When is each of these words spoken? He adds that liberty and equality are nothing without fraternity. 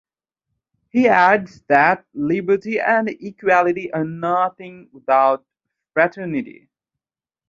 He 0.89 1.07
adds 1.07 1.61
that 1.67 2.07
liberty 2.15 2.79
and 2.79 3.07
equality 3.07 3.93
are 3.93 4.03
nothing 4.03 4.89
without 4.91 5.45
fraternity. 5.93 6.69